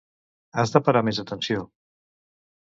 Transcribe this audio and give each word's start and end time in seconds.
Has 0.63 0.73
de 0.77 0.81
parar 0.87 1.05
més 1.09 1.21
atenció. 1.25 1.69